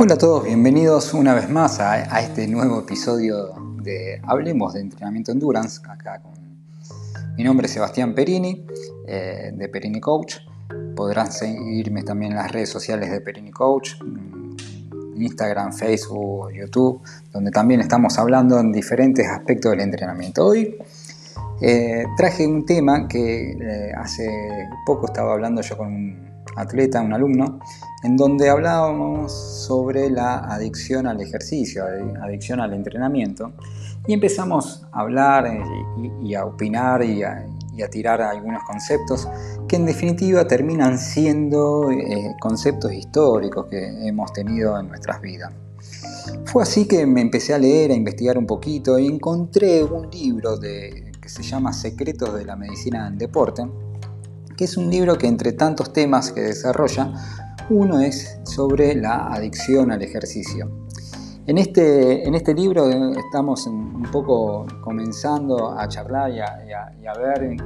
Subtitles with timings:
[0.00, 3.52] Hola a todos, bienvenidos una vez más a, este nuevo episodio
[3.82, 6.22] de Hablemos de Entrenamiento Endurance, acá
[7.36, 8.64] mi nombre es Sebastián Perini,
[9.08, 10.36] eh, de Perini Coach.
[10.94, 13.94] Podrán seguirme también en las redes sociales de Perini Coach,
[15.16, 20.46] Instagram, Facebook, YouTube, donde también estamos hablando en diferentes aspectos del entrenamiento.
[20.46, 20.78] Hoy
[21.60, 24.28] eh, traje un tema que eh, hace
[24.86, 27.58] poco estaba hablando yo con un atleta, un alumno,
[28.02, 31.84] en donde hablábamos sobre la adicción al ejercicio,
[32.22, 33.52] adicción al entrenamiento,
[34.06, 35.62] y empezamos a hablar eh,
[36.22, 37.46] y, a opinar y a,
[37.92, 39.28] tirar algunos conceptos
[39.68, 45.52] que en definitiva terminan siendo eh, conceptos históricos que hemos tenido en nuestras vidas.
[46.46, 50.56] Fue así que me empecé a leer, a investigar un poquito y encontré un libro
[50.56, 53.64] de, que se llama Secretos de la Medicina del Deporte,
[54.58, 57.12] que es un libro que entre tantos temas que desarrolla,
[57.70, 60.68] uno es sobre la adicción al ejercicio.
[61.46, 67.56] En este, en este libro estamos un poco comenzando a charlar y a, ver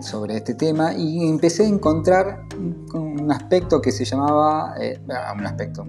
[0.00, 2.44] sobre este tema y empecé a encontrar
[2.94, 5.84] un, aspecto que se llamaba, eh, ah, un aspecto,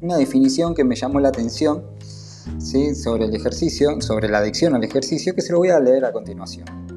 [0.00, 1.82] una definición que me llamó la atención
[2.58, 2.94] ¿sí?
[2.94, 6.12] sobre el ejercicio, sobre la adicción al ejercicio, que se lo voy a leer a
[6.12, 6.87] continuación.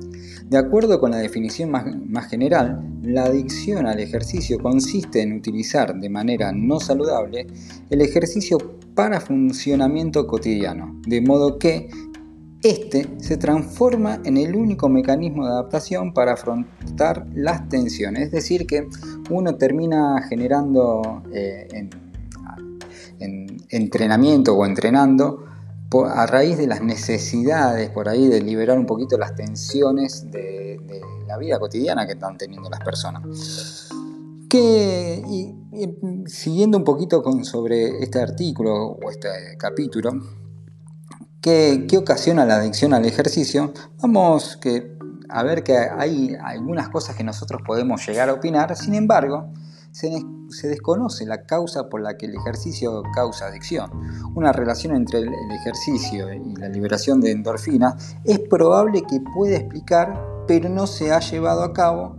[0.49, 6.09] De acuerdo con la definición más, general, la adicción al ejercicio consiste en utilizar de
[6.09, 7.47] manera no saludable
[7.89, 8.57] el ejercicio
[8.95, 11.89] para funcionamiento cotidiano, de modo que
[12.63, 18.67] este se transforma en el único mecanismo de adaptación para afrontar las tensiones, es decir,
[18.67, 18.87] que
[19.29, 21.89] uno termina generando eh, en
[23.69, 25.45] entrenamiento o entrenando
[25.99, 30.79] a raíz de las necesidades por ahí de liberar un poquito las tensiones de,
[31.27, 33.89] la vida cotidiana que están teniendo las personas.
[34.49, 35.23] Que,
[36.25, 40.11] siguiendo un poquito con, sobre este artículo o este capítulo,
[41.41, 43.73] ¿qué, ocasiona la adicción al ejercicio?
[44.01, 44.97] Vamos que,
[45.29, 49.53] a ver que hay algunas cosas que nosotros podemos llegar a opinar, sin embargo,
[49.91, 53.91] se, desconoce la causa por la que el ejercicio causa adicción.
[54.35, 60.45] Una relación entre el, ejercicio y la liberación de endorfinas es probable que pueda explicar,
[60.47, 62.17] pero no se ha llevado a cabo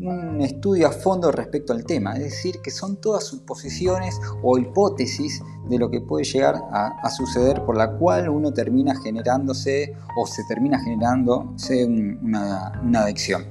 [0.00, 5.42] un estudio a fondo respecto al tema, es decir, que son todas suposiciones o hipótesis
[5.68, 10.44] de lo que puede llegar a, suceder por la cual uno termina generándose o se
[10.44, 13.46] termina generándose una, una adicción.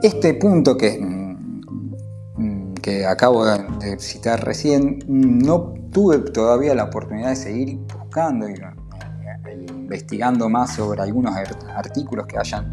[0.00, 1.27] Este punto que
[3.06, 8.54] acabo de citar recién, no tuve todavía la oportunidad de seguir buscando y
[9.70, 11.34] investigando más sobre algunos
[11.74, 12.70] artículos que hayan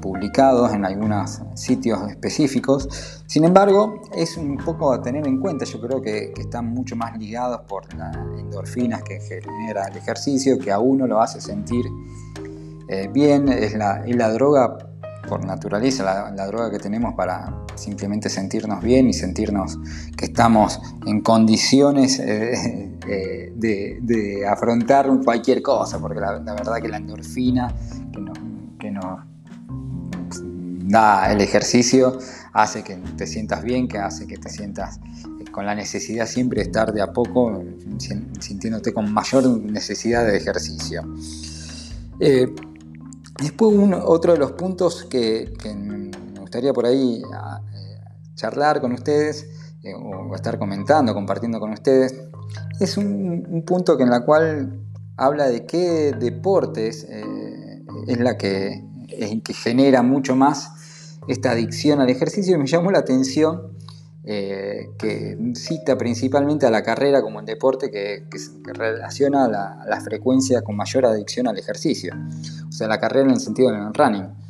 [0.00, 3.22] publicados en algunos sitios específicos.
[3.26, 7.18] Sin embargo, es un poco a tener en cuenta, yo creo que, están mucho más
[7.18, 11.84] ligados por las endorfinas que genera el ejercicio, que a uno lo hace sentir
[12.88, 14.78] eh, bien, es la, es la droga
[15.28, 19.78] por naturaleza, la, droga que tenemos para simplemente sentirnos bien y sentirnos
[20.16, 26.96] que estamos en condiciones eh, eh, de, afrontar cualquier cosa, porque la, verdad que la
[26.96, 27.74] endorfina
[28.78, 29.20] que nos,
[30.88, 32.18] da el ejercicio
[32.52, 34.98] hace que te sientas bien, que hace que te sientas
[35.40, 37.64] eh, con la necesidad siempre de estar de a poco
[38.40, 41.02] sintiéndote con mayor necesidad de ejercicio.
[43.38, 45.52] Después otro de los puntos que,
[46.46, 48.00] gustaría por ahí eh,
[48.36, 49.48] charlar con ustedes
[49.82, 52.14] eh, o estar comentando, compartiendo con ustedes,
[52.78, 54.80] es un, punto que en la cual
[55.16, 58.84] habla de qué deportes eh, es la que,
[59.44, 62.54] que genera mucho más esta adicción al ejercicio.
[62.54, 63.76] Y me llamó la atención
[64.24, 68.24] eh, que cita principalmente a la carrera como un deporte que,
[68.72, 72.14] relaciona la, la, frecuencia con mayor adicción al ejercicio,
[72.68, 74.45] o sea, la carrera en el sentido del running.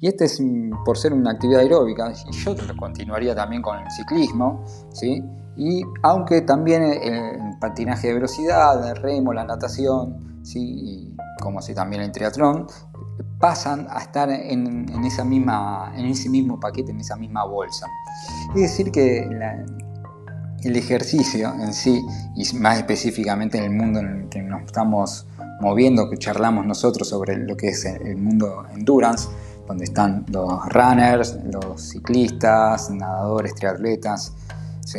[0.00, 0.42] Y este es
[0.84, 5.22] por ser una actividad aeróbica, yo continuaría también con el ciclismo, ¿sí?
[5.56, 10.58] y aunque también el patinaje de velocidad, el remo, la natación, ¿sí?
[10.60, 12.66] y como así también el triatlón,
[13.38, 17.86] pasan a estar en, esa misma, en ese mismo paquete, en esa misma bolsa.
[18.54, 19.28] Es decir, que
[20.62, 22.02] el ejercicio en sí,
[22.36, 25.26] y más específicamente en el mundo en el que nos estamos
[25.60, 29.28] moviendo, que charlamos nosotros sobre lo que es el mundo endurance,
[29.70, 34.32] donde están los runners, los ciclistas, nadadores, triatletas,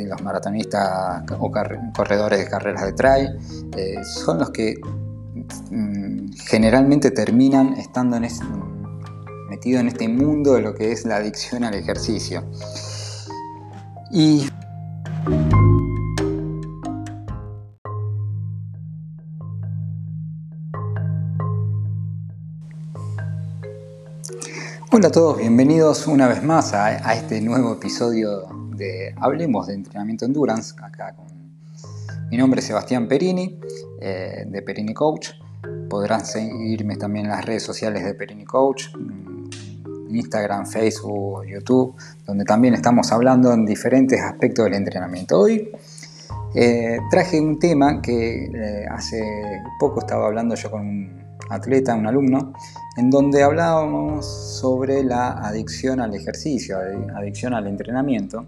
[0.07, 1.51] los maratonistas o
[1.94, 3.39] corredores de carreras de trail,
[3.75, 4.75] eh, son los que
[5.69, 8.27] Mm, generalmente terminan estando en
[9.50, 12.44] metidos en este mundo de lo que es la adicción al ejercicio.
[24.93, 28.45] Hola a todos, bienvenidos una vez más a, este nuevo episodio
[28.75, 31.15] de Hablemos de Entrenamiento Endurance, acá
[32.29, 33.57] mi nombre es Sebastián Perini,
[34.01, 35.29] eh, de Perini Coach.
[35.89, 38.88] Podrán seguirme también en las redes sociales de Perini Coach,
[40.09, 41.95] Instagram, Facebook, YouTube,
[42.25, 45.39] donde también estamos hablando en diferentes aspectos del entrenamiento.
[45.39, 45.71] Hoy
[46.53, 49.21] eh, traje un tema que eh, hace
[49.79, 51.20] poco estaba hablando yo con un
[51.51, 52.53] atleta, un alumno,
[52.98, 56.77] en donde hablábamos sobre la adicción al ejercicio,
[57.15, 58.45] adicción al entrenamiento,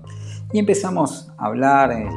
[0.52, 2.08] y empezamos a hablar eh,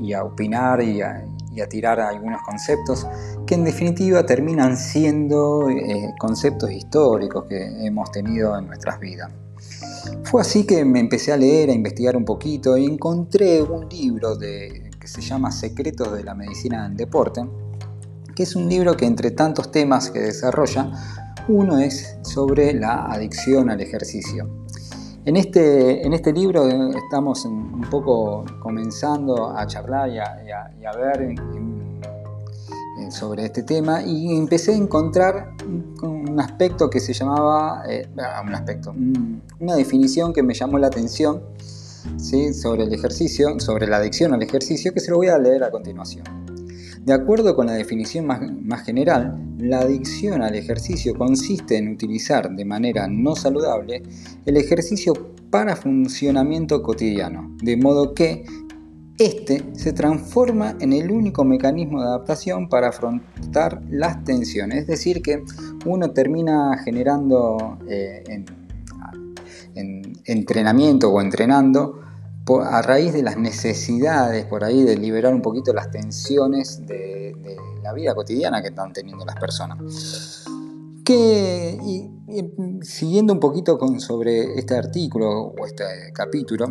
[0.00, 1.24] y, a opinar y a,
[1.70, 3.06] tirar algunos conceptos
[3.46, 9.32] que en definitiva terminan siendo eh, conceptos históricos que hemos tenido en nuestras vidas.
[10.24, 14.36] Fue así que me empecé a leer, a investigar un poquito y encontré un libro
[14.36, 17.46] de, que se llama Secretos de la Medicina del Deporte,
[18.36, 20.92] que es un libro que entre tantos temas que desarrolla,
[21.48, 24.48] uno es sobre la adicción al ejercicio.
[25.24, 31.34] En este, en este libro estamos un poco comenzando a charlar y a, ver
[33.10, 35.54] sobre este tema y empecé a encontrar
[36.02, 38.06] un, aspecto que se llamaba, eh,
[38.44, 38.94] un aspecto,
[39.58, 41.42] una definición que me llamó la atención
[42.18, 42.52] ¿sí?
[42.52, 45.70] sobre el ejercicio, sobre la adicción al ejercicio, que se lo voy a leer a
[45.70, 46.24] continuación.
[47.06, 52.64] De acuerdo con la definición más, general, la adicción al ejercicio consiste en utilizar de
[52.64, 54.02] manera no saludable
[54.44, 55.12] el ejercicio
[55.48, 58.44] para funcionamiento cotidiano, de modo que
[59.18, 65.22] este se transforma en el único mecanismo de adaptación para afrontar las tensiones, es decir,
[65.22, 65.44] que
[65.84, 68.24] uno termina generando eh,
[69.76, 72.00] en entrenamiento o entrenando
[72.54, 77.34] a raíz de las necesidades por ahí de liberar un poquito las tensiones de,
[77.82, 80.44] la vida cotidiana que están teniendo las personas.
[81.04, 81.78] Que,
[82.82, 86.66] siguiendo un poquito con, sobre este artículo o este capítulo,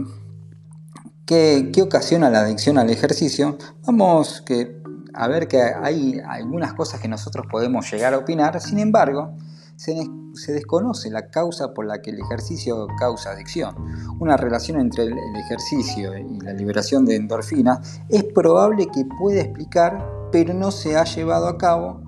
[1.26, 3.58] ¿qué, ocasiona la adicción al ejercicio?
[3.86, 4.82] Vamos que,
[5.14, 9.34] a ver que hay algunas cosas que nosotros podemos llegar a opinar, sin embargo,
[9.76, 13.76] se, desconoce la causa por la que el ejercicio causa adicción.
[14.20, 20.30] Una relación entre el, ejercicio y la liberación de endorfinas es probable que pueda explicar,
[20.32, 22.02] pero no se ha llevado a cabo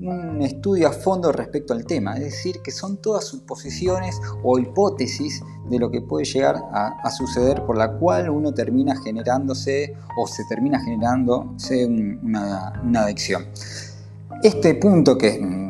[0.00, 5.42] un estudio a fondo respecto al tema, es decir, que son todas suposiciones o hipótesis
[5.68, 10.44] de lo que puede llegar a, suceder por la cual uno termina generándose o se
[10.44, 13.46] termina generándose una, una adicción.
[14.44, 15.67] Este punto que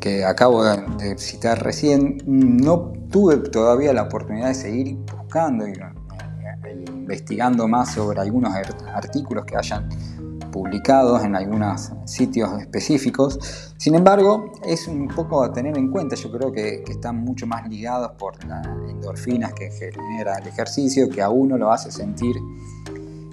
[0.00, 5.72] que acabo de citar recién, no tuve todavía la oportunidad de seguir buscando y
[6.88, 8.52] investigando más sobre algunos
[8.92, 9.88] artículos que hayan
[10.50, 13.74] publicados en algunos sitios específicos.
[13.76, 17.68] Sin embargo, es un poco a tener en cuenta, yo creo que, están mucho más
[17.68, 22.36] ligados por las endorfinas que genera el ejercicio, que a uno lo hace sentir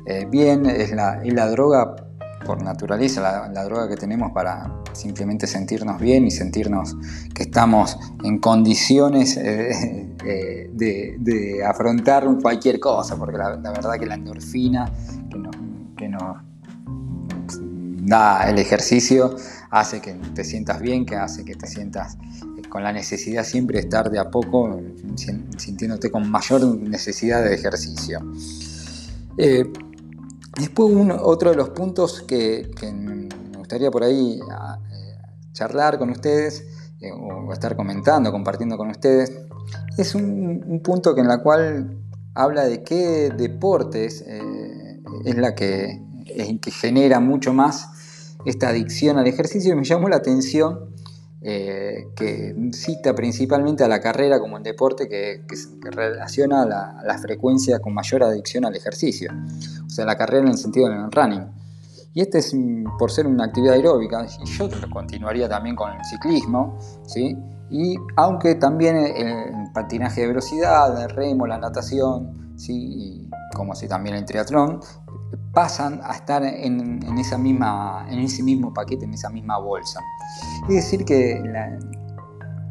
[0.06, 1.96] eh, bien, es la, es la droga
[2.46, 6.96] por naturaleza, la, droga que tenemos para simplemente sentirnos bien y sentirnos
[7.34, 14.16] que estamos en condiciones eh, eh, de, afrontar cualquier cosa, porque la, verdad que la
[14.16, 14.92] endorfina
[15.98, 16.38] que nos,
[18.06, 19.36] da el ejercicio
[19.72, 22.18] hace que te sientas bien, que hace que te sientas
[22.58, 24.82] eh, con la necesidad siempre de estar de a poco
[25.58, 28.20] sintiéndote con mayor necesidad de ejercicio.
[30.58, 34.73] Después otro de los puntos que, me gustaría por ahí eh,
[35.54, 36.66] charlar con ustedes
[37.00, 39.32] eh, o estar comentando, compartiendo con ustedes,
[39.98, 41.98] es un, punto que en la cual
[42.34, 46.02] habla de qué deportes eh, es la que,
[46.62, 49.76] que genera mucho más esta adicción al ejercicio.
[49.76, 50.94] Me llamó la atención
[51.46, 55.44] eh, que cita principalmente a la carrera como el deporte que,
[55.92, 59.30] relaciona la, frecuencia con mayor adicción al ejercicio,
[59.86, 61.63] o sea, la carrera en el sentido del running.
[62.14, 66.04] Y este es mm, por ser una actividad aeróbica, y yo continuaría también con el
[66.06, 67.38] ciclismo, ¿sí?
[67.70, 73.28] y aunque también el patinaje de velocidad, el remo, la natación, ¿sí?
[73.56, 74.80] como así también el triatlón,
[75.54, 80.00] pasan a estar en ese mismo paquete, en esa misma bolsa.
[80.70, 81.42] Es decir, que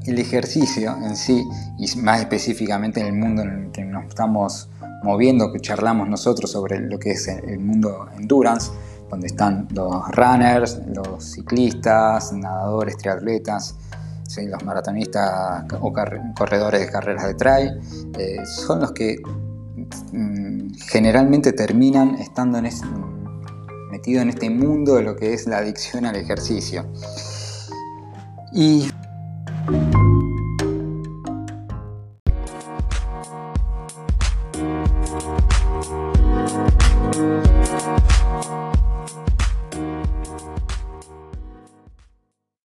[0.06, 1.44] el ejercicio en sí,
[1.78, 4.68] y más específicamente en el mundo en el que nos estamos
[5.02, 8.70] moviendo, que charlamos nosotros sobre lo que es el mundo endurance,
[9.12, 13.76] donde están los runners, los ciclistas, nadadores, triatletas,
[14.50, 15.92] los maratonistas o
[16.34, 17.80] corredores de carreras de trail,
[18.18, 19.16] eh, son los que
[20.12, 22.68] Mm, generalmente terminan estando en
[23.90, 26.84] metidos en este mundo de lo que es la adicción al ejercicio.